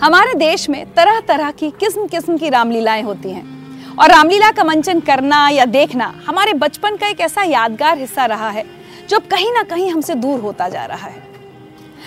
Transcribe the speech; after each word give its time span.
हमारे 0.00 0.34
देश 0.34 0.68
में 0.70 0.84
तरह 0.94 1.18
तरह 1.20 1.50
की 1.50 1.70
किस्म 1.70 2.06
किस्म 2.06 2.36
की 2.38 2.48
रामलीलाएँ 2.48 3.02
होती 3.02 3.30
हैं। 3.30 3.96
और 3.96 4.10
रामलीला 4.10 4.50
का 4.50 4.64
मंचन 4.64 5.00
करना 5.00 5.48
या 5.48 5.64
देखना 5.66 6.12
हमारे 6.26 6.52
बचपन 6.54 6.96
का 6.96 7.06
एक 7.06 7.20
ऐसा 7.20 7.42
यादगार 7.42 7.98
हिस्सा 7.98 8.26
रहा 8.26 8.50
है, 8.50 8.64
जो 9.08 9.18
कहीं 9.20 9.52
ना 9.52 9.62
कहीं 9.62 9.90
हमसे 9.90 10.14
दूर 10.16 10.40
होता 10.40 10.68
जा 10.68 10.84
रहा 10.84 11.06
है। 11.06 11.22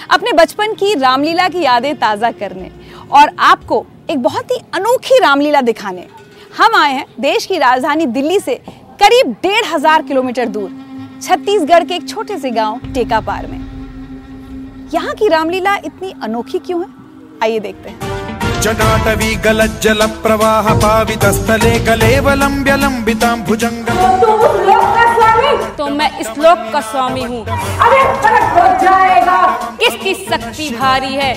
अपने 0.10 0.34
बचपन 0.34 0.74
की 0.74 0.94
रामलीला 0.94 1.48
की 1.48 1.62
यादें 1.62 1.96
ताज़ा 1.96 2.32
करने 2.34 2.72
और 3.12 3.32
आपको 3.40 3.86
एक 4.10 4.22
बहुत 4.24 4.52
ही 4.52 4.58
अनोखी 4.74 5.20
रामलीला 5.20 5.62
दिखाने। 5.62 6.08
हम 6.58 6.76
आए 6.76 6.94
हैं 6.94 7.06
देश 7.20 7.46
की 7.46 7.58
राजधानी 7.58 8.06
दिल्ली 8.08 8.40
से 8.40 8.56
करीब 9.02 9.36
डेढ़ 9.44 9.66
हज़ार 9.66 10.02
किलोमीटर 10.04 10.48
दूर, 10.48 10.72
छत्तीसगढ़ 11.22 11.84
के 11.84 11.96
एक 11.96 12.08
छोटे 12.10 12.38
से 12.38 12.52
गाँव 12.52 12.94
टेकापार 12.94 13.48
में। 13.48 13.60
यहाँ 14.94 15.14
की 15.16 15.28
रामलीला 15.28 15.76
इतनी 15.76 16.14
अनोखी 16.24 16.60
क्यों 16.60 16.82
है? 16.82 17.01
आइए 17.44 17.60
देखते 17.60 17.90
हैं। 17.90 17.98
जटाटवी 18.62 19.36
प्रवाह 20.24 20.68
कलेवलम्ब्य 21.86 22.76
लम्बितां 22.78 23.36
भुजङ्गम् 23.46 24.02
तुम 24.22 24.42
उस 24.48 24.60
लोक 24.68 24.84
का 24.98 25.06
स्वामी 25.14 25.54
तो 25.78 25.88
मैं 25.98 26.10
इस 26.20 26.30
लोक 26.38 26.60
का 26.74 26.82
स्वामी 26.92 27.24
हूँ। 27.24 27.42
अरे 27.86 28.02
फ़र्क 28.24 28.46
हो 28.58 28.68
जाएगा। 28.84 29.40
किसकी 29.80 30.14
शक्ति 30.16 30.70
भारी 30.76 31.14
है। 31.16 31.34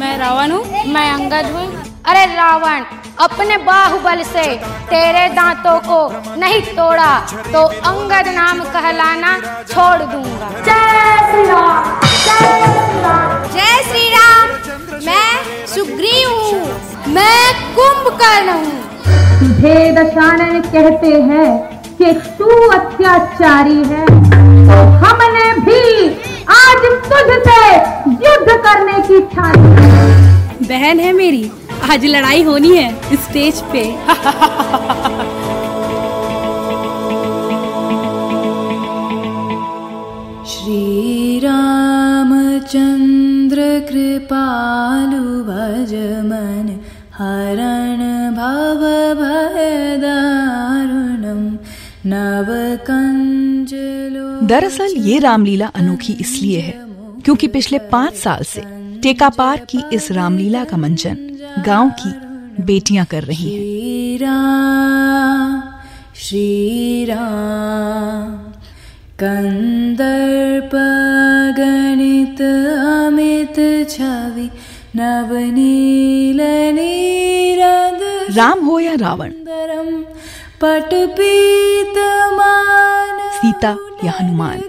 मैं 0.00 0.16
रावण 0.18 0.50
हूँ 0.52 0.84
मैं 0.94 1.08
अंगद 1.12 1.46
हूँ। 1.54 1.66
अरे 2.06 2.24
रावण 2.34 2.84
अपने 3.24 3.56
बाहुबल 3.66 4.22
से 4.26 4.44
तेरे 4.90 5.28
दांतों 5.34 5.78
को 5.88 6.00
नहीं 6.40 6.60
तोड़ा 6.76 7.12
तो 7.52 7.62
अंगद 7.90 8.26
नाम 8.34 8.60
कहलाना 8.74 9.32
छोड़ 9.70 10.02
दूँगा। 10.04 10.48
जय 10.66 11.16
श्री 11.30 11.44
राम 11.46 11.84
जय 12.02 12.44
श्री 12.66 13.00
राम। 13.02 13.23
जय 13.52 13.82
श्री 13.82 14.08
राम 14.08 14.48
मैं 15.06 15.66
सुग्रीव 15.66 16.30
हूँ। 16.30 17.12
मैं 17.14 17.42
कुंभकर्ण 17.74 18.52
हूँ। 18.52 19.52
भेदशानन 19.60 20.60
कहते 20.60 21.12
हैं 21.30 21.48
कि 21.98 22.12
तू 22.38 22.48
अत्याचारी 22.68 23.74
है। 23.74 24.06
तो 24.06 24.80
हमने 25.04 25.48
भी 25.60 26.08
आज 26.56 26.80
तुझसे 27.10 27.62
युद्ध 28.24 28.48
करने 28.66 28.96
की 29.08 29.20
ठानी 29.34 29.68
बहन 30.66 31.00
है 31.00 31.12
मेरी 31.12 31.44
आज 31.90 32.04
लड़ाई 32.04 32.42
होनी 32.42 32.76
है 32.76 33.16
स्टेज 33.16 33.62
पे। 33.72 33.84
श्रीरामचन्द्र 40.48 43.13
कृपालु 43.80 45.24
भज 45.48 45.92
मन 46.30 46.68
हरण 47.18 48.00
भव 48.36 48.82
भयदारुणं 49.20 51.42
नवकञ्जलो 52.12 54.26
दरअसल 54.46 54.94
ये 55.08 55.18
रामलीला 55.18 55.66
अनोखी 55.74 56.12
इसलिए 56.20 56.60
है 56.60 56.72
क्योंकि 57.24 57.46
पिछले 57.48 57.78
पाँच 57.92 58.14
साल 58.14 58.42
से 58.44 58.62
टेकापार 59.02 59.64
की 59.70 59.82
इस 59.92 60.10
रामलीला 60.12 60.64
का 60.64 60.76
मंचन 60.76 61.16
गाँव 61.66 61.90
की 62.00 62.12
बेटियाँ 62.64 63.06
कर 63.06 63.22
रही 63.22 63.50
हैं। 63.50 63.60
श्रीराम 63.60 65.62
श्रीराम 66.24 68.32
कन्दर्पगणित 69.18 70.74
राम 78.36 78.64
हो 78.64 78.78
या 78.78 78.94
रावण? 78.94 79.32
पटपीतमान 80.60 83.30
सीता 83.30 83.76
या 84.04 84.12
हनुमान? 84.20 84.60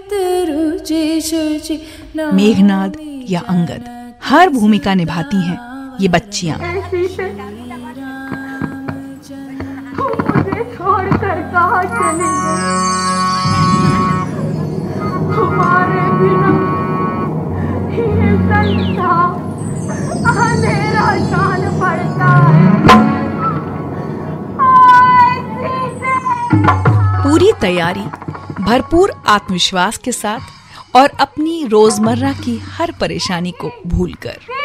मेघनाद 2.36 2.96
या 3.28 3.42
अंगद? 3.48 4.12
हर 4.24 4.48
भूमिका 4.48 4.94
निभाती 4.94 5.36
हैं 5.36 5.58
ये 6.00 6.08
बच्चियाँ। 6.08 6.58
मुझे 10.02 10.74
छोड़कर 10.74 11.28
कहा 11.28 11.82
चली? 11.82 12.35
तैयारी 27.66 28.04
भरपूर 28.62 29.10
आत्मविश्वास 29.26 29.96
के 29.98 30.12
साथ 30.12 30.96
और 30.96 31.08
अपनी 31.20 31.64
रोज़मर्रा 31.66 32.32
की 32.32 32.56
हर 32.72 32.92
परेशानी 33.00 33.50
को 33.60 33.70
भूलकर। 33.86 34.55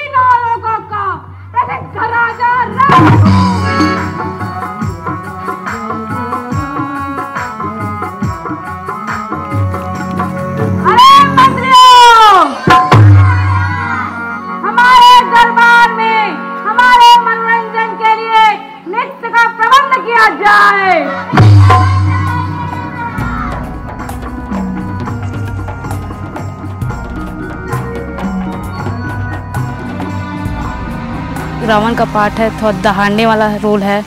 रावण 31.62 31.96
का 31.96 32.06
पार्ट 32.06 32.34
है, 32.34 32.50
थोड़ा 32.62 32.72
दहाड़ने 32.82 33.26
वाला 33.26 33.56
रोल 33.58 33.84
है। 33.84 34.04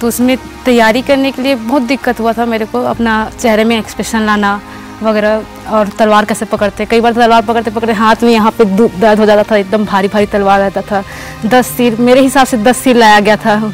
तो 0.00 0.08
उसमें 0.08 0.36
तैयारी 0.64 1.02
करने 1.02 1.30
के 1.32 1.42
लिए 1.42 1.54
बहुत 1.56 1.82
दिक्कत 1.84 2.20
हुआ 2.20 2.32
था 2.32 2.44
मेरे 2.46 2.64
को 2.66 2.82
अपना 2.84 3.14
चेहरे 3.32 3.64
में 3.64 3.78
एक्सप्रेशन 3.78 4.22
लाना 4.22 4.60
वगैरह 5.02 5.70
और 5.70 5.88
तलवार 5.98 6.24
कैसे 6.24 6.44
पकड़ते। 6.44 6.84
कई 6.86 7.00
बार 7.00 7.12
तलवार 7.12 7.42
पकड़ते 7.42 7.70
पकड़ते 7.70 7.92
हाथ 7.92 8.22
में 8.22 8.30
यहाँ 8.32 8.50
पे 8.50 8.64
दर्द 8.64 9.18
हो 9.18 9.26
जाता 9.26 9.42
था, 9.42 9.56
एकदम 9.56 9.84
भारी 9.84 10.08
भारी 10.08 10.26
तलवार 10.26 10.60
रहता 10.60 10.82
था। 10.82 11.02
दस 11.46 11.66
सिर, 11.68 11.96
मेरे 12.00 12.20
हिसाब 12.20 12.46
से 12.46 12.56
दस 12.58 12.76
सिर 12.78 12.96
लाया 12.96 13.20
गया 13.20 13.36
था। 13.36 13.72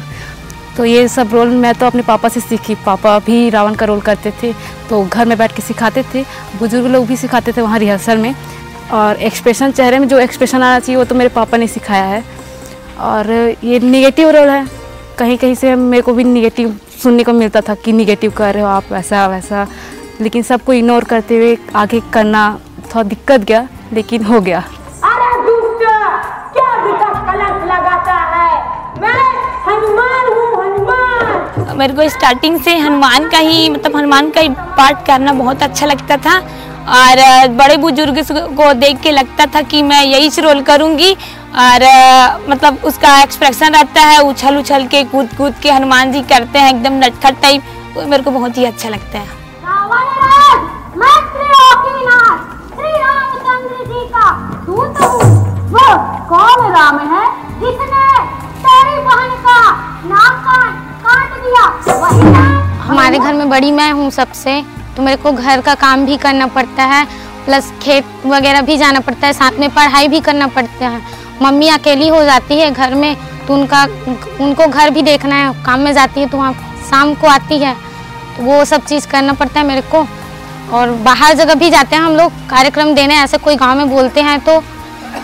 तो 0.77 0.85
ये 0.85 1.07
सब 1.07 1.33
रोल 1.33 1.49
मैं 1.57 1.73
तो 1.75 1.85
अपने 1.85 2.01
पापा 2.01 2.29
से 2.29 2.39
सीखी। 2.39 2.75
पापा 2.85 3.17
भी 3.19 3.49
रावण 3.49 3.75
का 3.75 3.85
रोल 3.85 3.99
करते 4.01 4.31
थे 4.43 4.53
तो 4.89 5.03
घर 5.03 5.25
में 5.25 5.37
बैठ 5.37 5.55
के 5.55 5.61
सिखाते 5.61 6.03
थे। 6.13 6.23
बुज़ुर्ग 6.59 6.85
लोग 6.87 7.07
भी 7.07 7.17
सिखाते 7.17 7.51
थे 7.51 7.61
वहाँ 7.61 7.79
रिहर्सल 7.79 8.17
में। 8.17 8.33
और 8.91 9.15
एक्सप्रेशन 9.17 9.71
चेहरे 9.71 9.99
में 9.99 10.07
जो 10.07 10.19
एक्सप्रेशन 10.19 10.57
आना 10.57 10.79
चाहिए, 10.79 10.97
वो 10.97 11.03
तो 11.03 11.15
मेरे 11.15 11.29
पापा 11.29 11.57
ने 11.57 11.67
सिखाया 11.67 12.05
है। 12.05 12.23
और 12.99 13.31
ये 13.63 13.79
निगेटिव 13.79 14.29
रोल 14.29 14.49
है। 14.49 14.65
कहीं 15.19 15.37
कहीं 15.37 15.55
से 15.55 15.75
मेरे 15.75 16.01
को 16.01 16.13
भी 16.13 16.23
निगेटिव 16.23 16.77
सुनने 17.03 17.23
को 17.23 17.33
मिलता 17.33 17.61
था 17.61 17.75
कि 17.75 17.93
निगेटिव 17.93 18.31
कर 18.31 18.53
रहे 18.53 18.63
हो 18.63 18.69
आप 18.69 18.91
वैसा 18.91 19.27
वैसा। 19.27 19.67
लेकिन 20.21 20.43
सबको 20.43 20.73
इग्नोर 20.73 21.03
करते 21.03 21.37
हुए 21.37 21.57
आगे 21.75 21.99
करना 22.13 22.43
थोड़ा 22.85 23.03
दिक्कत 23.03 23.41
गया 23.41 23.67
लेकिन 23.93 24.23
हो 24.25 24.39
गया। 24.41 24.59
अरे 25.05 25.31
दुष्ट 25.43 25.83
क्या 26.53 26.69
बेटा 26.83 27.09
कलंक 27.25 27.63
लगाता 27.63 28.15
है? 28.33 28.51
मैं 29.01 29.13
हनुमान 29.67 30.33
हूँ 30.33 30.49
हनुमान। 30.55 31.77
मेरे 31.77 31.93
को 31.93 32.09
स्टार्टिंग 32.09 32.59
से 32.61 32.77
हनुमान 32.77 33.29
का 33.29 33.37
ही 33.37 33.69
मतलब 33.69 33.95
हनुमान 33.95 34.29
का 34.29 34.41
ही 34.41 34.49
पार्ट 34.49 35.05
करना 35.07 35.33
बहुत 35.33 35.63
अच्छा 35.63 35.85
लगता 35.85 36.17
था। 36.17 36.39
और 36.91 37.47
बड़े 37.47 37.75
बुज़ुर्ग 37.77 38.19
को 38.57 38.73
देख 38.73 38.99
के 39.01 39.11
लगता 39.11 39.45
था 39.45 39.61
कि 39.61 39.81
मैं 39.83 40.03
यही 40.03 40.41
रोल 40.41 40.61
करूँगी। 40.61 41.15
और 41.59 41.83
मतलब 42.49 42.83
उसका 42.85 43.21
एक्सप्रेशन 43.21 43.73
रहता 43.73 44.01
है 44.01 44.19
उछल 44.23 44.57
उछल 44.57 44.85
के 44.87 45.03
कूद 45.05 45.29
कूद 45.37 45.53
के 45.61 45.71
हनुमान 45.71 46.11
जी 46.11 46.21
करते 46.29 46.59
हैं 46.59 46.69
एकदम 46.69 46.93
नटखट 47.05 47.41
टाइप 47.41 47.63
वो 47.95 48.05
मेरे 48.07 48.23
को 48.23 48.31
बहुत 48.31 48.57
ही 48.57 48.65
अच्छा 48.65 48.89
लगता 48.89 49.19
है। 49.19 49.25
रावण 49.63 50.05
राज 50.19 50.59
मंत्रियों 50.97 51.75
की 51.83 52.05
नाथ 52.05 52.37
श्री 52.75 52.91
रामचंद्र 52.97 53.85
जी 53.85 54.07
का 54.13 54.31
दूत 54.65 55.01
हूँ। 55.01 55.19
वो 55.69 55.87
कौन 56.29 56.71
राम 56.73 56.99
है 57.13 57.25
जिसने 57.59 58.07
तेरी 58.59 59.01
बहन 59.03 59.35
का 59.45 59.61
नाक 60.05 60.43
काट 61.05 61.39
दिया? 61.43 61.65
वही 61.95 62.21
हमारे 62.81 63.19
घर 63.19 63.33
में 63.33 63.49
बड़ी 63.49 63.71
मैं 63.71 63.91
हूँ 63.91 64.09
सबसे। 64.11 64.61
तो 64.95 65.03
मेरे 65.03 65.17
को 65.17 65.31
घर 65.31 65.61
का 65.61 65.73
काम 65.77 66.05
भी 66.05 66.17
करना 66.17 66.47
पड़ता 66.47 66.83
है 66.85 67.05
प्लस 67.45 67.71
खेत 67.81 68.25
वगैरह 68.25 68.61
भी 68.61 68.77
जाना 68.77 68.99
पड़ता 68.99 69.27
है 69.27 69.33
साथ 69.33 69.59
में 69.59 69.69
पढ़ाई 69.75 70.07
भी 70.07 70.19
करना 70.21 70.47
पड़ता 70.47 70.87
है। 70.87 71.01
मम्मी 71.41 71.67
अकेली 71.69 72.07
हो 72.07 72.23
जाती 72.23 72.59
है 72.59 72.71
घर 72.71 72.95
में 72.95 73.15
तो 73.47 73.53
उनका 73.53 73.83
उनको 74.41 74.67
घर 74.67 74.89
भी 74.89 75.01
देखना 75.01 75.35
है 75.35 75.53
काम 75.65 75.79
में 75.79 75.93
जाती 75.93 76.19
है 76.19 76.27
तो 76.29 76.37
वहाँ 76.37 76.53
शाम 76.89 77.13
को 77.13 77.27
आती 77.27 77.59
है 77.59 77.73
तो 78.37 78.43
वो 78.43 78.63
सब 78.65 78.85
चीज़ 78.85 79.07
करना 79.07 79.33
पड़ता 79.33 79.59
है 79.59 79.65
मेरे 79.67 79.81
को। 79.91 80.05
और 80.73 80.91
बाहर 81.05 81.33
जगह 81.33 81.55
भी 81.55 81.69
जाते 81.69 81.95
हैं 81.95 82.03
हम 82.03 82.15
लोग 82.15 82.31
कार्यक्रम 82.49 82.93
देने 82.95 83.15
ऐसे 83.15 83.37
कोई 83.37 83.55
गाँव 83.55 83.77
में 83.77 83.89
बोलते 83.89 84.21
हैं 84.21 84.39
तो 84.39 84.61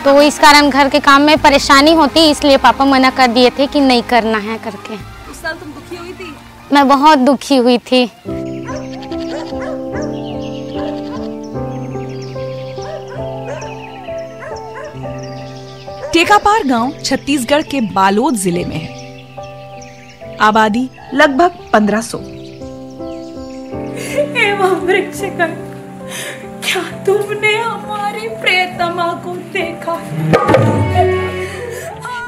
तो 0.06 0.22
इस 0.22 0.40
कारण 0.40 0.70
घर 0.70 0.90
के 0.90 1.00
काम 1.00 1.22
में 1.22 1.38
परेशानी 1.38 1.94
होती 1.94 2.30
इसलिए 2.30 2.58
पापा 2.58 2.86
मना 2.86 3.10
कर 3.10 3.28
दिए 3.28 3.50
थे 3.50 3.68
कि 3.68 3.80
नहीं 3.82 4.04
करना 4.04 4.38
है 4.38 4.58
करके। 4.58 4.96
उस 4.96 5.42
साल 5.42 5.54
तुम 5.54 5.70
दुखी 5.70 5.96
हुई 5.96 6.12
थी? 6.12 6.34
मैं 6.74 6.88
बहुत 6.88 7.20
दुखी 7.20 7.56
हुई 7.58 7.78
थी। 7.78 8.06
टेकापार 16.16 16.64
गाँव 16.64 16.92
छत्तीसगढ़ 17.06 17.62
के 17.62 17.80
बालोद 17.82 18.36
ज़िले 18.36 18.64
में 18.66 18.76
है। 18.76 20.38
आबादी 20.38 20.84
लगभग 21.14 21.58
1500 21.74 22.20
एवं 24.38 24.76
वृक्षकर 24.86 25.52
क्या 26.64 26.84
तुमने 27.06 27.54
हमारी 27.58 28.28
प्रियतमा 28.28 29.12
को 29.26 29.36
देखा? 29.54 30.00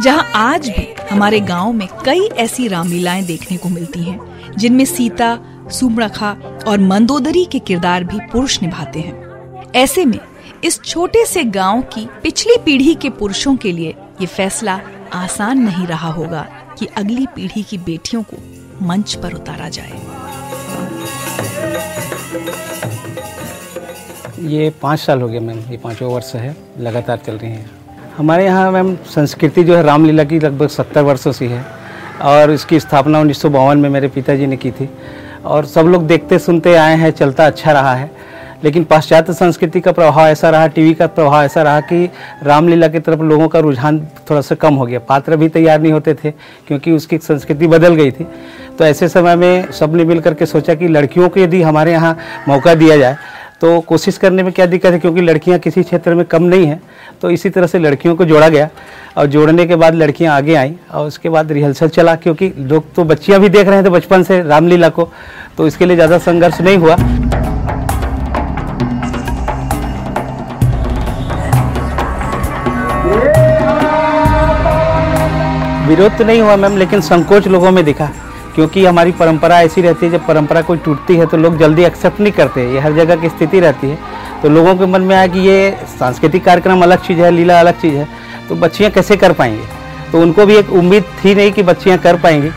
जहाँ 0.04 0.32
आज 0.36 0.70
भी 0.70 0.88
हमारे 1.12 1.40
गाँव 1.40 1.72
में 1.74 1.88
कई 2.06 2.30
ऐसी 2.38 2.68
रामलीलाएँ 2.68 3.24
देखने 3.24 3.58
को 3.58 3.70
मिलती 3.70 4.04
हैं 4.04 4.56
जिनमें 4.58 4.86
सीता 4.86 5.38
सुमरखा 5.72 6.36
और 6.68 6.80
मंदोदरी 6.80 7.46
के 7.46 7.60
किरदार 7.60 8.04
भी 8.04 8.20
पुरुष 8.32 8.62
निभाते 8.62 9.00
हैं। 9.00 9.72
ऐसे 9.76 10.06
में 10.06 10.20
इस 10.64 10.80
छोटे 10.82 11.26
से 11.26 11.44
गाँव 11.44 11.82
की 11.94 12.08
पिछली 12.24 12.56
पीढ़ी 12.66 12.94
के 12.96 13.10
पुरुषों 13.10 13.56
के 13.56 13.72
लिए 13.72 13.96
ये 14.22 14.28
फैसला 14.28 14.80
आसान 15.14 15.60
नहीं 15.60 15.86
रहा 15.88 16.10
होगा 16.10 16.46
कि 16.80 16.86
अगली 16.98 17.26
पीढ़ी 17.36 17.64
की 17.64 17.78
बेटियों 17.78 18.24
को 18.24 18.38
मंच 18.88 19.14
पर 19.16 19.34
उतारा 19.34 19.70
जाए। 19.70 20.00
ये 24.48 24.70
पाँच 24.82 25.00
साल 25.00 25.22
हो 25.22 25.28
गया 25.28 25.42
मैम, 25.42 25.60
ये 25.72 25.78
पाँचों 25.78 26.14
वर्ष 26.14 26.34
है, 26.36 26.56
लगातार 26.80 27.18
चल 27.18 27.38
रही 27.38 27.52
हैं। 27.52 27.70
हमारे 28.18 28.46
यहाँ 28.46 28.72
मैम 28.72 28.96
संस्कृति 29.08 29.64
जो 29.64 29.76
है 29.76 29.84
रामलीला 29.84 30.24
की 30.24 30.40
लगभग 30.40 30.68
सत्तर 30.68 31.02
वर्षों 31.02 31.32
से 31.32 31.48
है 31.48 31.66
और 32.24 32.52
इसकी 32.52 32.80
स्थापना 32.80 33.20
उन्नीस 33.20 33.42
सौ 33.42 33.50
बावन 33.50 33.78
में 33.78 33.90
मेरे 33.90 34.08
पिताजी 34.08 34.48
ने 34.48 34.58
की 34.58 34.72
थी। 34.72 34.90
और 35.46 35.66
सब 35.66 35.86
लोग 35.86 36.08
देखते 36.08 36.40
सुनते 36.40 36.76
आए 36.76 36.96
हैं, 36.98 37.12
चलता 37.12 37.46
अच्छा 37.46 37.72
रहा 37.72 37.94
है। 37.96 38.12
लेकिन 38.64 38.84
पाश्चात्य 38.84 39.34
संस्कृति 39.34 39.80
का 39.82 39.92
प्रभाव 39.92 40.28
ऐसा 40.28 40.50
रहा, 40.50 40.68
टीवी 40.68 40.94
का 40.94 41.08
प्रभाव 41.08 41.44
ऐसा 41.44 41.62
रहा 41.62 41.80
कि 41.82 42.10
रामलीला 42.44 42.88
की 42.88 43.00
तरफ़ 43.00 43.22
लोगों 43.22 43.48
का 43.48 43.60
रुझान 43.60 44.00
थोड़ा 44.30 44.42
सा 44.42 44.56
कम 44.58 44.76
हो 44.76 44.86
गया। 44.86 45.00
पात्र 45.00 45.36
भी 45.36 45.50
तैयार 45.50 45.82
नहीं 45.82 45.92
होते 45.92 46.14
थे, 46.16 46.32
क्योंकि 46.68 46.92
उसकी 46.92 47.18
संस्कृति 47.20 47.68
बदल 47.68 47.96
गई 47.96 48.12
थी। 48.12 48.28
तो 48.78 48.86
ऐसे 48.86 49.08
समय 49.10 49.36
में 49.36 49.72
सबने 49.72 50.04
मिल 50.06 50.20
करके 50.22 50.46
सोचा 50.46 50.74
कि 50.76 50.88
लड़कियों 50.88 51.30
को 51.30 51.40
यदि 51.40 51.62
हमारे 51.62 51.92
यहाँ 51.92 52.18
मौका 52.48 52.76
दिया 52.76 52.98
जाए 52.98 53.18
तो 53.62 53.80
कोशिश 53.82 54.18
करने 54.18 54.44
में 54.44 54.52
क्या 54.54 54.66
दिक्कत 54.66 54.92
है? 54.92 55.00
क्योंकि 55.00 55.22
लड़कियाँ 55.22 55.58
किसी 55.60 55.84
क्षेत्र 55.84 56.14
में 56.16 56.26
कम 56.26 56.44
नहीं 56.44 56.66
हैं 56.66 56.82
तो 57.22 57.30
इसी 57.32 57.50
तरह 57.50 57.68
से 57.68 57.80
लड़कियों 57.80 58.16
को 58.16 58.26
जोड़ा 58.26 58.50
गया। 58.50 58.70
और 59.18 59.26
जोड़ने 59.28 59.66
के 59.66 59.76
बाद 59.76 59.96
लड़कियाँ 59.96 60.36
आगे 60.36 60.56
आईं, 60.56 60.74
और 60.94 61.08
उसके 61.08 61.30
बाद 61.30 61.52
रिहर्सल 61.52 61.88
चला, 61.90 62.16
क्योंकि 62.16 62.52
लोग 62.60 62.94
तो 62.96 63.04
बच्चियाँ 63.04 63.40
भी 63.42 63.50
देख 63.50 63.68
रहे 63.68 63.84
थे 63.84 63.90
बचपन 63.90 64.24
से 64.24 64.42
रामलीला 64.44 64.90
को 64.90 65.10
तो 65.58 65.68
इसके 65.68 65.86
लिए 65.86 65.96
ज़्यादा 65.96 66.18
संघर्ष 66.20 66.62
नहीं 66.62 66.78
हुआ। 66.78 66.96
विरोध 75.88 76.18
तो 76.18 76.24
नहीं 76.24 76.42
हुआ 76.42 76.56
मैम, 76.56 76.76
लेकिन 76.78 77.02
संकोच 77.02 77.48
लोगों 77.48 77.72
में 77.72 77.84
दिखा, 77.86 78.06
क्योंकि 78.56 78.86
हमारी 78.86 79.12
परंपरा 79.14 79.60
ऐसी 79.62 79.82
रहती 79.82 80.06
है, 80.06 80.12
जब 80.12 80.26
परंपरा 80.28 80.62
कोई 80.62 80.78
टूटती 80.78 81.16
है 81.16 81.26
तो 81.26 81.38
लोग 81.38 81.58
जल्दी 81.58 81.84
एक्सेप्ट 81.84 82.20
नहीं 82.20 82.32
करते, 82.34 82.66
ये 82.74 82.80
हर 82.80 82.94
जगह 82.94 83.16
की 83.16 83.30
स्थिति 83.30 83.60
रहती 83.60 83.90
है। 83.90 83.98
तो 84.42 84.50
लोगों 84.50 84.76
के 84.76 84.86
मन 84.86 85.02
में 85.02 85.16
आया 85.16 85.28
कि 85.28 85.40
ये 85.40 85.70
सांस्कृतिक 85.90 86.46
कार्यक्रम 86.46 86.82
अलग 86.84 87.06
चीज़ 87.06 87.20
है, 87.20 87.32
लीला 87.32 87.60
अलग 87.60 87.80
चीज़ 87.82 87.96
है 87.96 88.08
तो 88.50 88.56
बच्चियाँ 88.58 88.92
कैसे 88.92 89.16
कर 89.18 89.34
पाएँगे? 89.34 89.76
तो 90.12 90.22
उनको 90.22 90.46
भी 90.46 90.56
एक 90.56 90.70
उम्मीद 90.72 91.04
थी 91.24 91.34
नहीं 91.36 91.52
कि 91.52 91.64
बच्चियाँ 91.64 91.98
कर 92.00 92.18
पाएँगी। 92.18 92.50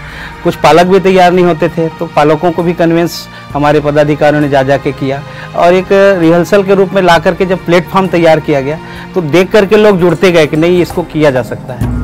कुछ 0.45 0.57
पालक 0.57 0.87
भी 0.87 1.01
तैयार 1.01 1.33
नहीं 1.33 1.45
होते 1.45 1.69
थे 1.69 1.89
तो 1.99 2.07
पालकों 2.07 2.51
को 2.53 2.63
भी 2.63 2.73
कन्विंस 2.75 3.27
हमारे 3.53 3.81
पदाधिकारियों 3.81 4.43
ने 4.43 4.49
जा 4.49 4.63
जा 4.63 4.77
के 4.77 4.93
किया। 4.93 5.23
और 5.57 5.75
एक 5.75 5.89
रिहर्सल 6.21 6.63
के 6.63 6.75
रूप 6.75 6.93
में 6.95 7.03
ला 7.03 7.19
करके 7.19 7.47
जब 7.47 7.65
प्लेटफॉर्म 7.67 8.07
तैयार 8.09 8.41
किया 8.41 8.61
गया 8.61 8.79
तो 9.15 9.23
देख 9.23 9.51
करके 9.53 9.77
लोग 9.77 9.99
जुड़ते 10.01 10.33
गए 10.33 10.47
कि 10.47 10.57
नहीं, 10.57 10.83
इसको 10.83 11.03
किया 11.05 11.31
जा 11.31 11.43
सकता 11.45 11.75
है। 11.75 12.00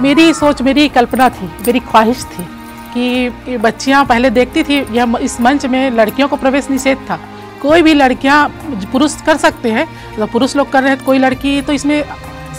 मेरी 0.00 0.32
सोच, 0.34 0.60
मेरी 0.62 0.88
कल्पना 0.88 1.28
थी, 1.30 1.46
मेरी 1.66 1.80
ख्वाहिश 1.80 2.24
थी 2.26 2.44
कि 2.94 3.56
बच्चियाँ 3.58 4.04
पहले 4.04 4.30
देखती 4.30 4.62
थी, 4.62 4.78
यह 4.92 5.16
इस 5.22 5.40
मंच 5.40 5.66
में 5.66 5.90
लड़कियों 5.90 6.28
को 6.28 6.36
प्रवेश 6.36 6.70
निषेध 6.70 6.98
था। 7.10 7.18
कोई 7.62 7.82
भी 7.82 7.94
लड़कियाँ 7.94 8.48
पुरुष 8.92 9.20
कर 9.22 9.36
सकते 9.36 9.70
हैं 9.70 9.86
तो 10.16 10.26
पुरुष 10.26 10.56
लोग 10.56 10.70
कर 10.72 10.82
रहे 10.82 10.90
हैं 10.90 10.98
तो 10.98 11.04
कोई 11.06 11.18
लड़की 11.18 11.60
तो 11.62 11.72
इसमें 11.72 12.02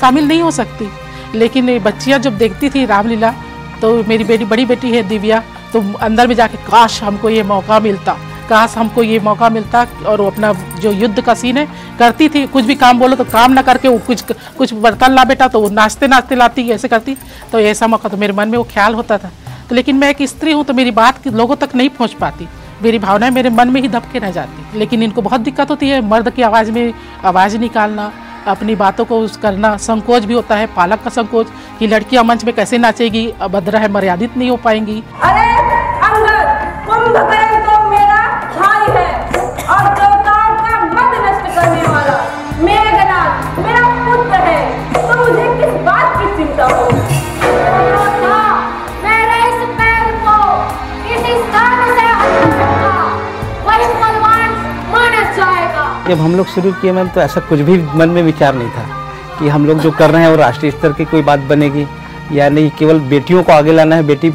शामिल 0.01 0.27
नहीं 0.27 0.41
हो 0.41 0.51
सकती। 0.51 0.89
लेकिन 1.35 1.77
बच्चियाँ 1.79 2.19
जब 2.19 2.37
देखती 2.37 2.69
थी 2.69 2.85
रामलीला 2.85 3.33
तो 3.81 4.03
मेरी 4.03 4.23
बेटी, 4.23 4.45
बड़ी 4.45 4.65
बेटी 4.65 4.91
है 4.91 5.01
दिव्या 5.09 5.43
तो 5.73 5.81
अंदर 5.99 6.27
में 6.27 6.35
जाके 6.35 6.57
काश 6.67 7.01
हमको 7.03 7.29
ये 7.29 7.43
मौका 7.43 7.79
मिलता। 7.79 8.17
काश 8.49 8.75
हमको 8.77 9.03
ये 9.03 9.19
मौका 9.19 9.49
मिलता 9.49 9.85
और 10.07 10.21
वो 10.21 10.27
अपना 10.27 10.51
जो 10.79 10.91
युद्ध 10.91 11.21
का 11.21 11.33
सीन 11.33 11.57
है, 11.57 11.67
करती 11.99 12.29
थी। 12.29 12.45
कुछ 12.47 12.65
भी 12.65 12.75
काम 12.75 12.99
बोलो 12.99 13.15
तो 13.15 13.23
काम 13.25 13.51
ना 13.51 13.61
करके 13.61 13.87
वो 13.87 13.97
कुछ 14.07 14.23
कुछ 14.57 14.73
बर्तन 14.75 15.11
ला 15.11 15.23
बेटा 15.25 15.47
तो 15.47 15.59
वो 15.61 15.69
नाचते 15.69 16.07
नाचते 16.07 16.35
लाती, 16.35 16.69
ऐसे 16.69 16.87
करती। 16.87 17.17
तो 17.51 17.59
ऐसा 17.59 17.87
मौका 17.87 18.09
तो 18.09 18.17
मेरे 18.17 18.33
मन 18.33 18.49
में 18.49 18.57
वो 18.57 18.63
ख्याल 18.71 18.93
होता 18.93 19.17
था। 19.17 19.31
तो 19.69 19.75
लेकिन 19.75 19.95
मैं 19.95 20.09
एक 20.09 20.21
स्त्री 20.27 20.51
हूँ 20.51 20.63
तो 20.63 20.73
मेरी 20.73 20.91
बात 20.93 21.27
लोगों 21.29 21.55
तक 21.55 21.75
नहीं 21.75 21.89
पहुँच 21.89 22.13
पाती। 22.13 22.47
मेरी 22.83 22.99
भावनाएँ 22.99 23.31
मेरे 23.31 23.49
मन 23.49 23.69
में 23.69 23.81
ही 23.81 23.87
दबके 23.87 24.19
रह 24.19 24.31
जाती। 24.31 24.79
लेकिन 24.79 25.03
इनको 25.03 25.21
बहुत 25.21 25.41
दिक्कत 25.41 25.69
होती 25.69 25.89
है 25.89 26.01
मर्द 26.01 26.29
की 26.29 26.41
आवाज़ 26.41 26.71
में 26.71 26.93
आवाज़ 27.25 27.57
निकालना, 27.57 28.11
अपनी 28.47 28.75
बातों 28.75 29.05
को 29.05 29.19
उस 29.19 29.37
करना। 29.37 29.75
संकोच 29.77 30.23
भी 30.23 30.33
होता 30.33 30.55
है, 30.55 30.67
पालक 30.67 31.03
का 31.03 31.09
संकोच 31.09 31.47
कि 31.79 31.87
लड़कियाँ 31.87 32.23
मंच 32.23 32.45
में 32.45 32.53
कैसे 32.55 32.77
नाचेगी, 32.77 33.27
अभद्र 33.41 33.77
है, 33.77 33.91
मर्यादित 33.91 34.37
नहीं 34.37 34.49
हो 34.49 34.57
पाएँगी। 34.57 35.03
अरे 35.23 35.70
जब 56.11 56.19
हम 56.19 56.35
लोग 56.35 56.47
शुरू 56.47 56.71
किए 56.71 56.91
मैम 56.91 57.07
तो 57.07 57.21
ऐसा 57.21 57.41
कुछ 57.49 57.59
भी 57.67 57.77
मन 57.97 58.09
में 58.09 58.21
विचार 58.23 58.55
नहीं 58.55 58.69
था 58.69 58.83
कि 59.39 59.49
हम 59.49 59.65
लोग 59.65 59.79
जो 59.79 59.91
कर 59.91 60.09
रहे 60.09 60.21
हैं 60.23 60.29
वो 60.29 60.35
राष्ट्रीय 60.37 60.71
स्तर 60.71 60.93
की 60.93 61.05
कोई 61.05 61.21
बात 61.21 61.39
बनेगी 61.49 61.85
या 62.31 62.47
नहीं, 62.49 62.69
केवल 62.79 62.99
बेटियों 63.09 63.43
को 63.43 63.51
आगे 63.51 63.71
लाना 63.71 63.95
है, 63.95 64.03
बेटी 64.03 64.29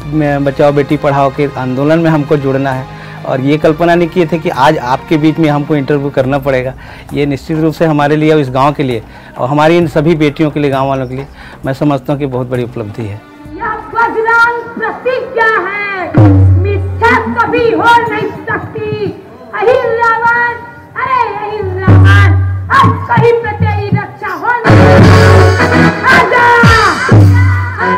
बचाओ, 0.45 0.71
बेटी 0.71 0.97
पढ़ाओ 0.97 1.29
के 1.37 1.47
आंदोलन 1.57 1.99
में 1.99 2.09
हमको 2.09 2.37
जुड़ना 2.37 2.71
है। 2.71 2.85
और 3.25 3.41
ये 3.41 3.57
कल्पना 3.57 3.95
नहीं 3.95 4.09
किए 4.09 4.25
थे 4.25 4.39
कि 4.39 4.49
आज 4.49 4.77
आपके 4.77 5.17
बीच 5.17 5.39
में 5.39 5.49
हमको 5.49 5.75
इंटरव्यू 5.75 6.09
करना 6.09 6.39
पड़ेगा। 6.39 6.73
ये 7.13 7.25
निश्चित 7.25 7.59
रूप 7.59 7.73
से 7.73 7.85
हमारे 7.85 8.15
लिए 8.15 8.31
और 8.33 8.39
इस 8.39 8.49
गाँव 8.49 8.73
के 8.73 8.83
लिए 8.83 9.03
और 9.37 9.49
हमारी 9.49 9.77
इन 9.77 9.87
सभी 9.87 10.15
बेटियों 10.15 10.51
के 10.51 10.59
लिए, 10.59 10.71
गाँव 10.71 10.87
वालों 10.89 11.07
के 11.07 11.15
लिए 11.15 11.27
मैं 11.65 11.73
समझता 11.73 12.13
हूँ 12.13 12.19
कि 12.19 12.25
बहुत 12.27 12.49
बड़ी 12.49 12.63
उपलब्धि 12.63 13.05
है। 13.05 13.21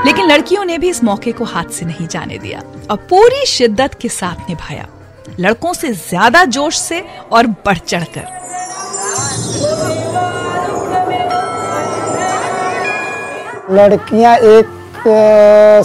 लेकिन 0.05 0.25
लड़कियों 0.25 0.63
ने 0.65 0.77
भी 0.77 0.89
इस 0.89 1.03
मौके 1.03 1.31
को 1.31 1.43
हाथ 1.45 1.69
से 1.73 1.85
नहीं 1.85 2.07
जाने 2.07 2.37
दिया 2.37 2.61
और 2.91 2.97
पूरी 3.09 3.45
शिद्दत 3.45 3.93
के 4.01 4.09
साथ 4.09 4.49
निभाया। 4.49 4.85
लड़कों 5.39 5.73
से 5.73 5.91
ज़्यादा 5.93 6.43
जोश 6.47 6.77
से 6.79 7.03
और 7.31 7.47
बढ़ 7.65 7.77
चढ़कर। 7.77 8.37
लड़कियाँ 13.71 14.35
एक 14.37 15.03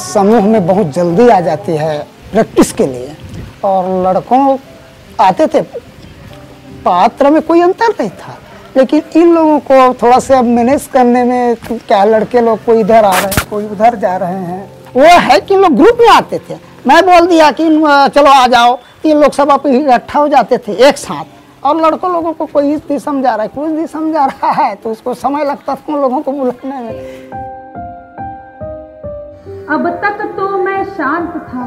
समूह 0.02 0.46
में 0.48 0.66
बहुत 0.66 0.86
जल्दी 0.94 1.28
आ 1.28 1.40
जाती 1.40 1.76
है 1.76 1.98
प्रैक्टिस 2.32 2.72
के 2.72 2.86
लिए। 2.86 3.16
और 3.64 3.88
लड़कों 4.06 4.56
आते 5.20 5.46
थे 5.46 5.60
पात्र 6.84 7.30
में 7.30 7.42
कोई 7.42 7.60
अंतर 7.62 7.94
नहीं 8.00 8.10
था। 8.10 8.38
लेकिन 8.76 9.02
इन 9.16 9.34
लोगों 9.34 9.58
को 9.60 9.76
थोड़ा 9.94 10.18
सा 10.18 10.40
मैनेज 10.42 10.86
करने 10.92 11.24
में 11.24 11.56
क्या 11.66 12.04
लड़के 12.04 12.40
लोग 12.40 12.64
कोई 12.64 12.80
इधर 12.80 13.04
आ 13.04 13.10
रहे 13.10 13.20
हैं, 13.22 13.48
कोई 13.50 13.64
उधर 13.66 13.94
जा 13.96 14.16
रहे 14.16 14.42
हैं? 14.44 14.64
वो 14.96 15.18
है 15.20 15.38
कि 15.40 15.56
लोग 15.56 15.76
ग्रुप 15.76 15.98
में 16.00 16.08
आते 16.08 16.38
थे। 16.48 16.56
मैं 16.86 17.02
बोल 17.02 17.26
दिया 17.26 17.50
कि 17.50 17.68
चलो 18.14 18.30
आ 18.30 18.46
जाओ। 18.46 18.74
तीन 19.02 19.20
लोग 19.20 19.32
सब 19.32 19.50
आप 19.50 19.66
इकट्ठा 19.66 20.18
हो 20.18 20.28
जाते 20.28 20.58
थे 20.58 20.72
एक 20.88 20.96
साथ। 20.98 21.24
और 21.64 21.80
लड़कों 21.80 22.12
लोगों 22.12 22.32
को 22.32 22.46
कोई 22.46 22.76
भी 22.88 22.98
समझा 22.98 23.34
रहा 23.34 23.42
है 23.42 23.48
कुछ 23.48 23.70
भी 23.70 23.86
समझा 23.86 24.24
रहा 24.26 24.50
है 24.52 24.74
तो 24.74 24.90
उसको 24.90 25.14
समय 25.14 25.44
लगता 25.44 25.74
था 25.74 25.92
उन 25.92 26.00
लोगों 26.00 26.20
को 26.22 26.32
बुलाने 26.32 26.80
में। 26.80 27.30
अब 29.66 29.88
तक 30.02 30.18
तो 30.36 30.48
मैं 30.58 30.84
शांत 30.86 31.32
था। 31.48 31.64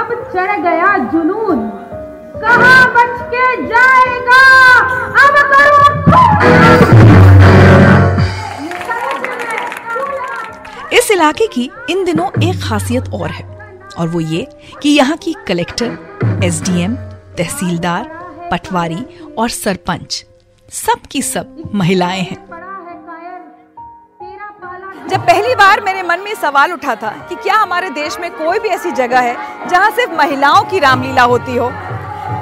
अब 0.00 0.12
चढ़ 0.34 0.60
गया 0.62 0.96
जुनून। 1.12 1.68
कहाँ 2.36 2.86
बच 2.94 3.11
के 3.34 3.46
जाएगा। 3.66 4.40
अब 5.24 5.36
करो 5.52 5.80
इस 10.92 11.10
इलाके 11.10 11.46
की 11.46 11.70
इन 11.90 12.04
दिनों 12.04 12.28
एक 12.48 12.62
खासियत 12.62 13.12
और 13.14 13.30
है 13.30 13.44
और 13.98 14.08
वो 14.08 14.20
ये 14.20 14.46
कि 14.82 14.88
यहाँ 14.88 15.16
की 15.16 15.34
कलेक्टर 15.48 16.40
एसडीएम 16.44 16.94
तहसीलदार 17.38 18.08
पटवारी 18.52 19.04
और 19.38 19.48
सरपंच 19.50 20.24
सब 20.68 21.06
की 21.10 21.22
सब 21.22 21.70
महिलाएँ 21.74 22.20
हैं। 22.20 22.36
जब 25.08 25.20
पहली 25.20 25.54
बार 25.54 25.80
मेरे 25.80 26.02
मन 26.02 26.20
में 26.20 26.34
सवाल 26.34 26.72
उठा 26.72 26.94
था 26.94 27.10
कि 27.28 27.34
क्या 27.34 27.56
हमारे 27.56 27.88
देश 27.90 28.18
में 28.20 28.30
कोई 28.30 28.58
भी 28.58 28.68
ऐसी 28.68 28.90
जगह 28.92 29.20
है 29.20 29.68
जहाँ 29.68 29.90
सिर्फ़ 29.90 30.12
महिलाओं 30.18 30.62
की 30.64 30.78
रामलीला 30.78 31.22
होती 31.22 31.56
हो 31.56 31.70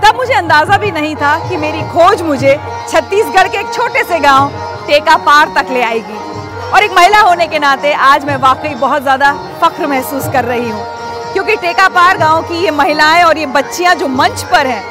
तब 0.04 0.16
मुझे 0.16 0.34
अंदाज़ा 0.34 0.76
भी 0.78 0.90
नहीं 0.92 1.14
था 1.16 1.36
कि 1.48 1.56
मेरी 1.56 1.82
खोज 1.90 2.22
मुझे 2.22 2.56
छत्तीसगढ़ 2.88 3.48
के 3.48 3.58
एक 3.58 3.72
छोटे 3.74 4.02
से 4.04 4.18
गाँव, 4.20 4.50
टेका 4.86 5.16
पार 5.26 5.52
तक 5.56 5.70
ले 5.72 5.82
आएगी। 5.82 6.18
और 6.70 6.82
एक 6.82 6.92
महिला 6.92 7.20
होने 7.20 7.46
के 7.46 7.58
नाते 7.58 7.92
आज 8.04 8.24
मैं 8.24 8.36
वाकई 8.38 8.74
बहुत 8.76 9.02
ज़्यादा 9.02 9.32
फख्र 9.62 9.86
महसूस 9.86 10.28
कर 10.32 10.44
रही 10.44 10.68
हूँ, 10.70 10.84
क्योंकि 11.32 11.56
टेका 11.56 11.88
पार 11.90 12.18
गाँव 12.18 12.42
की 12.42 12.62
ये 12.64 12.70
महिलाएँ 12.72 13.22
और 13.24 13.38
ये 13.38 13.46
बच्चियाँ 13.48 13.94
जो 13.94 14.08
मंच 14.10 14.42
पर 14.52 14.66
हैं, 14.66 14.84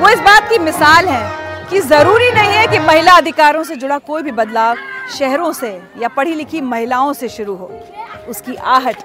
वो 0.00 0.08
इस 0.08 0.20
बात 0.20 0.48
की 0.50 0.58
मिसाल 0.60 1.08
है 1.08 1.68
कि 1.70 1.80
ज़रूरी 1.82 2.30
नहीं 2.32 2.52
है 2.52 2.66
कि 2.66 2.78
महिला 2.80 3.12
अधिकारों 3.14 3.64
से 3.64 3.76
जुड़ा 3.76 3.98
कोई 4.00 4.22
भी 4.22 4.32
बदलाव 4.32 4.76
शहरों 5.18 5.52
से 5.52 5.70
या 5.98 6.08
पढ़ी 6.10 6.34
लिखी 6.34 6.60
महिलाओं 6.62 7.12
से 7.12 7.28
शुरू 7.28 7.54
हो। 7.56 7.70
उसकी 8.28 8.54
आहट 8.54 9.02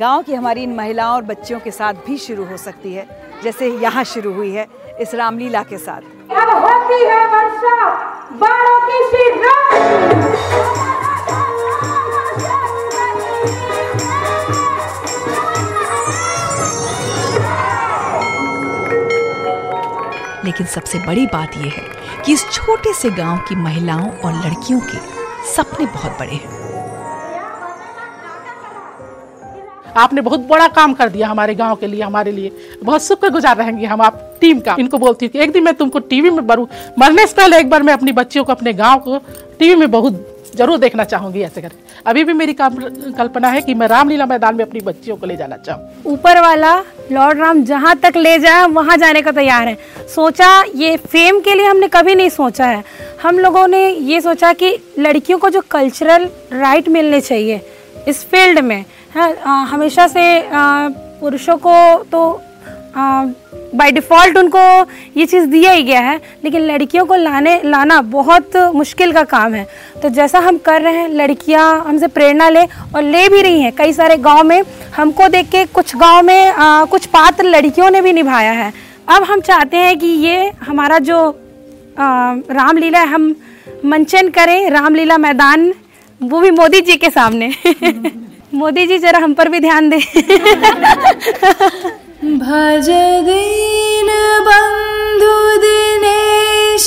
गाँव 0.00 0.22
की 0.22 0.34
हमारी 0.34 0.62
इन 0.62 0.74
महिलाओं 0.74 1.14
और 1.14 1.22
बच्चियों 1.22 1.60
के 1.60 1.70
साथ 1.70 1.94
भी 1.94 2.18
शुरू 2.18 2.44
हो 2.44 2.56
सकती 2.56 2.94
है 2.94 3.06
जैसे 3.44 3.68
यहाँ 3.68 4.04
शुरू 4.04 4.32
हुई 4.34 4.50
है 4.50 4.66
इस 5.00 5.14
रामलीला 5.14 5.62
के 5.62 5.78
साथ। 5.78 6.00
अब 6.32 6.50
होती 6.64 7.04
है 7.04 7.26
वर्षा 7.26 8.10
की 8.88 9.22
लेकिन 20.44 20.66
सबसे 20.66 20.98
बड़ी 20.98 21.26
बात 21.26 21.56
यह 21.56 21.72
है 21.76 22.22
कि 22.24 22.32
इस 22.32 22.50
छोटे 22.50 22.92
से 22.94 23.10
गाँव 23.10 23.38
की 23.38 23.56
महिलाओं 23.56 24.10
और 24.10 24.32
लड़कियों 24.34 24.80
के 24.80 24.98
सपने 25.52 25.86
बहुत 25.86 26.18
बड़े 26.18 26.32
हैं। 26.32 26.61
आपने 29.96 30.20
बहुत 30.20 30.40
बड़ा 30.40 30.66
काम 30.70 30.94
कर 30.94 31.08
दिया 31.08 31.28
हमारे 31.28 31.54
गाँव 31.54 31.76
के 31.76 31.86
लिए, 31.86 32.02
हमारे 32.02 32.32
लिए। 32.32 32.50
बहुत 32.84 33.02
शुक्रगुजार 33.02 33.56
रहेंगे 33.56 33.86
हम 33.86 34.02
आप 34.02 34.20
टीम 34.40 34.60
का। 34.60 34.76
इनको 34.78 34.98
बोलती 34.98 35.26
हूँ 35.26 35.32
कि 35.32 35.38
एक 35.38 35.52
दिन 35.52 35.64
मैं 35.64 35.74
तुमको 35.74 35.98
टीवी 36.00 36.30
में 36.30 36.46
बरू 36.46 36.68
मरने 36.98 37.26
से 37.26 37.34
पहले 37.34 37.58
एक 37.58 37.70
बार 37.70 37.82
मैं 37.82 37.92
अपनी 37.92 38.12
बच्चियों 38.12 38.44
को, 38.44 38.52
अपने 38.52 38.72
गाँव 38.72 38.98
को 38.98 39.18
टीवी 39.58 39.74
में 39.74 39.90
बहुत 39.90 40.28
ज़रूर 40.56 40.78
देखना 40.78 41.04
चाहूँगी, 41.04 41.40
ऐसे 41.40 41.60
करके। 41.62 42.00
अभी 42.06 42.24
भी 42.24 42.32
मेरी 42.32 42.54
कल्पना 42.54 43.48
है 43.48 43.60
कि 43.62 43.74
मैं 43.74 43.86
रामलीला 43.88 44.26
मैदान 44.26 44.54
में 44.54 44.64
अपनी 44.64 44.80
बच्चियों 44.80 45.16
को 45.16 45.26
ले 45.26 45.36
जाना 45.36 45.56
चाहूँ। 45.56 46.02
ऊपर 46.06 46.40
वाला, 46.40 46.74
लॉर्ड 47.12 47.38
राम 47.38 47.62
जहाँ 47.64 47.94
तक 47.96 48.16
ले 48.16 48.38
जाए, 48.38 48.66
वहाँ 48.68 48.96
जाने 48.96 49.22
का 49.22 49.32
तैयार 49.32 49.68
है। 49.68 49.76
सोचा 50.14 50.62
ये 50.76 50.96
फेम 50.98 51.40
के 51.40 51.54
लिए 51.54 51.66
हमने 51.66 51.88
कभी 51.88 52.14
नहीं 52.14 52.28
सोचा 52.30 52.66
है। 52.66 52.82
हम 53.22 53.38
लोगों 53.38 53.66
ने 53.68 53.88
ये 53.88 54.20
सोचा 54.20 54.52
कि 54.52 54.76
लड़कियों 54.98 55.38
को 55.38 55.50
जो 55.50 55.60
कल्चरल 55.70 56.28
राइट 56.52 56.88
मिलने 56.88 57.20
चाहिए, 57.20 57.60
इस 58.08 58.24
फ़ील्ड 58.24 58.58
में 58.60 58.84
है 59.16 59.34
हमेशा 59.66 60.06
से 60.06 60.22
पुरुषों 61.20 61.56
को 61.56 61.74
तो 62.12 62.40
बाय 63.74 63.90
डिफ़ॉल्ट 63.92 64.36
उनको 64.36 64.58
ये 65.16 65.24
चीज़ 65.26 65.44
दिया 65.46 65.72
ही 65.72 65.82
गया 65.82 66.00
है 66.00 66.20
लेकिन 66.44 66.60
लड़कियों 66.62 67.04
को 67.06 67.14
लाने 67.14 67.60
लाना 67.64 68.00
बहुत 68.02 68.56
मुश्किल 68.74 69.12
का 69.12 69.22
काम 69.24 69.54
है। 69.54 69.66
तो 70.02 70.08
जैसा 70.08 70.38
हम 70.38 70.58
कर 70.58 70.82
रहे 70.82 70.96
हैं 70.96 71.08
लड़कियाँ 71.08 71.84
हमसे 71.86 72.06
प्रेरणा 72.08 72.48
ले 72.48 72.64
और 72.64 73.02
ले 73.02 73.28
भी 73.28 73.42
रही 73.42 73.60
हैं। 73.60 73.72
कई 73.72 73.92
सारे 73.92 74.16
गाँव 74.18 74.42
में 74.44 74.62
हमको 74.96 75.28
देख 75.28 75.46
के 75.50 75.64
कुछ 75.66 75.96
गाँव 75.96 76.22
में 76.22 76.50
आ, 76.50 76.84
कुछ 76.84 77.06
पात्र 77.06 77.44
लड़कियों 77.44 77.90
ने 77.90 78.00
भी 78.00 78.12
निभाया 78.12 78.52
है। 78.52 78.72
अब 79.08 79.22
हम 79.22 79.40
चाहते 79.40 79.76
हैं 79.76 79.98
कि 79.98 80.06
ये 80.06 80.50
हमारा 80.62 80.98
जो 81.00 81.28
रामलीला 81.98 83.02
हम 83.04 83.34
मंचन 83.84 84.28
करें 84.30 84.70
रामलीला 84.70 85.18
मैदान 85.18 85.72
वो 86.20 86.40
भी 86.40 86.50
मोदी 86.50 86.80
जी 86.80 86.96
के 86.96 87.10
सामने। 87.10 87.52
मोदी 88.54 88.84
जी, 88.86 88.96
जरा 88.98 89.18
हम 89.18 89.32
पर 89.34 89.48
भी 89.48 89.58
ध्यान 89.60 89.88
दें। 89.88 90.00
भज 92.38 92.88
दीन 93.26 94.08
बंधु 94.46 95.36
दिनेश, 95.62 96.86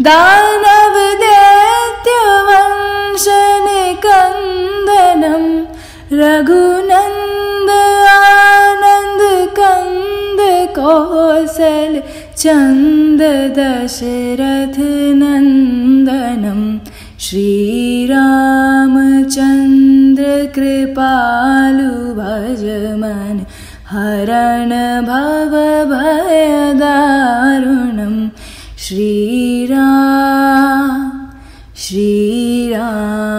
दानव 0.00 0.94
दैत्य 1.22 2.14
वंशन 2.48 3.66
कन्दनं 4.06 5.44
रघुनन्द 6.12 7.70
आनन्द 8.08 9.22
कन्द 9.58 10.40
कौशल 10.78 11.92
चन्द 12.36 13.20
दशरथ 13.58 14.76
नन्दनं 15.20 16.60
श्रीरामचन्द्र 17.20 18.75
कृपालु 20.56 21.92
भज 22.18 22.64
मन 23.02 23.36
हरण 23.92 24.72
भव 25.08 25.54
भयदारुणं 25.92 26.96
श्रीराम 28.86 30.06
श्रीराम 31.86 33.35